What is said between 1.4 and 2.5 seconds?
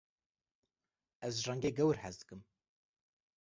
ji rengê gewr hez dikim.